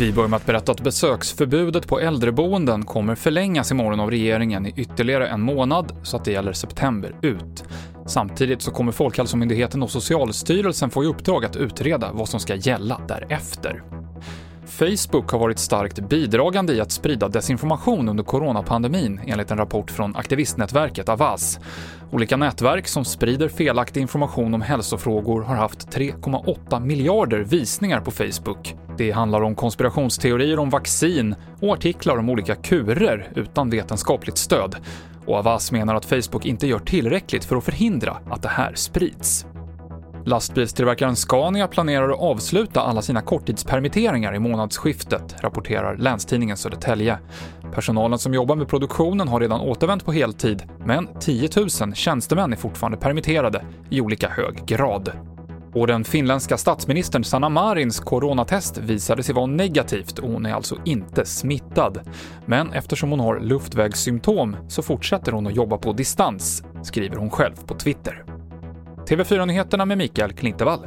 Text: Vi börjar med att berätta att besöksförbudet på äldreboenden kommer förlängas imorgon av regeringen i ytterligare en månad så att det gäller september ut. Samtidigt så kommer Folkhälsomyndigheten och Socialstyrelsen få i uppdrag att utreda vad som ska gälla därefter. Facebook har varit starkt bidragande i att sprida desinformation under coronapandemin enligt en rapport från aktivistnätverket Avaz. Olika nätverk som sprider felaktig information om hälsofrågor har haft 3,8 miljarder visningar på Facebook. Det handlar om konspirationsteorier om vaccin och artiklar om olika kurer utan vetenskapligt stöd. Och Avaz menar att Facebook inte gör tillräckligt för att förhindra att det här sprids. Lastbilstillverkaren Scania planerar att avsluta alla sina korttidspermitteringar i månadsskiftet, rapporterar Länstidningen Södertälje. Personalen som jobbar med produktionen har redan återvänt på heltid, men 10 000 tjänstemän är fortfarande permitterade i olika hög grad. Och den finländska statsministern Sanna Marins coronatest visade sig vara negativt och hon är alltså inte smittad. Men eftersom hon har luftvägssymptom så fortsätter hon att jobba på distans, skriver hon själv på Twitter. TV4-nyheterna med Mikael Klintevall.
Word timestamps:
Vi 0.00 0.12
börjar 0.12 0.28
med 0.28 0.36
att 0.36 0.46
berätta 0.46 0.72
att 0.72 0.80
besöksförbudet 0.80 1.88
på 1.88 2.00
äldreboenden 2.00 2.84
kommer 2.84 3.14
förlängas 3.14 3.70
imorgon 3.70 4.00
av 4.00 4.10
regeringen 4.10 4.66
i 4.66 4.72
ytterligare 4.76 5.28
en 5.28 5.40
månad 5.40 5.92
så 6.02 6.16
att 6.16 6.24
det 6.24 6.32
gäller 6.32 6.52
september 6.52 7.14
ut. 7.22 7.64
Samtidigt 8.06 8.62
så 8.62 8.70
kommer 8.70 8.92
Folkhälsomyndigheten 8.92 9.82
och 9.82 9.90
Socialstyrelsen 9.90 10.90
få 10.90 11.04
i 11.04 11.06
uppdrag 11.06 11.44
att 11.44 11.56
utreda 11.56 12.12
vad 12.12 12.28
som 12.28 12.40
ska 12.40 12.54
gälla 12.54 13.00
därefter. 13.08 13.82
Facebook 14.66 15.30
har 15.30 15.38
varit 15.38 15.58
starkt 15.58 16.08
bidragande 16.08 16.72
i 16.72 16.80
att 16.80 16.92
sprida 16.92 17.28
desinformation 17.28 18.08
under 18.08 18.24
coronapandemin 18.24 19.20
enligt 19.26 19.50
en 19.50 19.58
rapport 19.58 19.90
från 19.90 20.16
aktivistnätverket 20.16 21.08
Avaz. 21.08 21.58
Olika 22.12 22.36
nätverk 22.36 22.88
som 22.88 23.04
sprider 23.04 23.48
felaktig 23.48 24.00
information 24.00 24.54
om 24.54 24.60
hälsofrågor 24.60 25.42
har 25.42 25.56
haft 25.56 25.96
3,8 25.96 26.80
miljarder 26.80 27.38
visningar 27.40 28.00
på 28.00 28.10
Facebook. 28.10 28.74
Det 29.00 29.10
handlar 29.10 29.42
om 29.42 29.54
konspirationsteorier 29.54 30.58
om 30.58 30.70
vaccin 30.70 31.34
och 31.60 31.72
artiklar 31.72 32.16
om 32.16 32.30
olika 32.30 32.54
kurer 32.54 33.32
utan 33.34 33.70
vetenskapligt 33.70 34.38
stöd. 34.38 34.76
Och 35.26 35.36
Avaz 35.36 35.72
menar 35.72 35.94
att 35.94 36.04
Facebook 36.04 36.46
inte 36.46 36.66
gör 36.66 36.78
tillräckligt 36.78 37.44
för 37.44 37.56
att 37.56 37.64
förhindra 37.64 38.16
att 38.30 38.42
det 38.42 38.48
här 38.48 38.74
sprids. 38.74 39.46
Lastbilstillverkaren 40.24 41.16
Scania 41.16 41.68
planerar 41.68 42.10
att 42.10 42.20
avsluta 42.20 42.80
alla 42.80 43.02
sina 43.02 43.22
korttidspermitteringar 43.22 44.34
i 44.34 44.38
månadsskiftet, 44.38 45.36
rapporterar 45.42 45.96
Länstidningen 45.96 46.56
Södertälje. 46.56 47.18
Personalen 47.74 48.18
som 48.18 48.34
jobbar 48.34 48.56
med 48.56 48.68
produktionen 48.68 49.28
har 49.28 49.40
redan 49.40 49.60
återvänt 49.60 50.04
på 50.04 50.12
heltid, 50.12 50.62
men 50.84 51.08
10 51.20 51.48
000 51.56 51.94
tjänstemän 51.94 52.52
är 52.52 52.56
fortfarande 52.56 52.98
permitterade 52.98 53.64
i 53.90 54.00
olika 54.00 54.28
hög 54.28 54.64
grad. 54.66 55.29
Och 55.74 55.86
den 55.86 56.04
finländska 56.04 56.56
statsministern 56.56 57.24
Sanna 57.24 57.48
Marins 57.48 58.00
coronatest 58.00 58.78
visade 58.78 59.22
sig 59.22 59.34
vara 59.34 59.46
negativt 59.46 60.18
och 60.18 60.30
hon 60.30 60.46
är 60.46 60.52
alltså 60.52 60.76
inte 60.84 61.24
smittad. 61.24 62.00
Men 62.46 62.72
eftersom 62.72 63.10
hon 63.10 63.20
har 63.20 63.40
luftvägssymptom 63.40 64.56
så 64.68 64.82
fortsätter 64.82 65.32
hon 65.32 65.46
att 65.46 65.56
jobba 65.56 65.78
på 65.78 65.92
distans, 65.92 66.64
skriver 66.82 67.16
hon 67.16 67.30
själv 67.30 67.54
på 67.66 67.74
Twitter. 67.74 68.24
TV4-nyheterna 69.08 69.84
med 69.84 69.98
Mikael 69.98 70.32
Klintevall. 70.32 70.80